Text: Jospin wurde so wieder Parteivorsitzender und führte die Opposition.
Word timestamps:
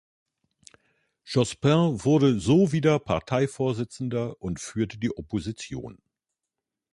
Jospin 1.25 2.03
wurde 2.03 2.39
so 2.39 2.71
wieder 2.71 2.97
Parteivorsitzender 2.97 4.41
und 4.41 4.59
führte 4.59 4.97
die 4.97 5.15
Opposition. 5.15 6.01